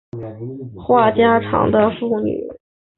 [0.75, 2.47] 话家常的妇女